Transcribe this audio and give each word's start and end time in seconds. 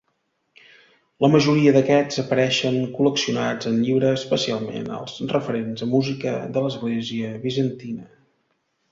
La 1.23 1.27
majoria 1.33 1.73
d'aquests 1.73 2.21
apareixen 2.23 2.77
col·leccionats 2.95 3.69
en 3.71 3.77
llibre, 3.81 4.13
especialment 4.21 4.89
els 5.01 5.19
referents 5.35 5.85
a 5.87 5.89
música 5.91 6.33
de 6.57 6.65
l'església 6.69 7.31
bizantina. 7.45 8.09